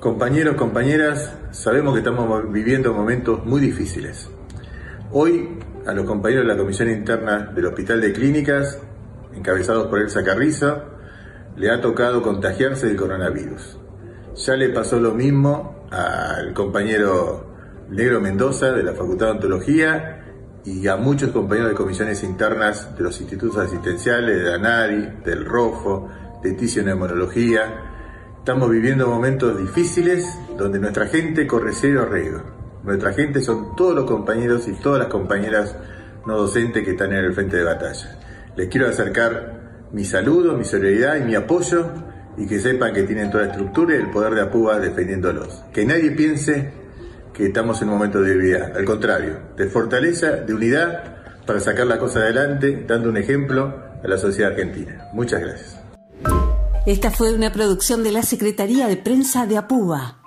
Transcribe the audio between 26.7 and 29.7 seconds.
Neumonología. Estamos viviendo momentos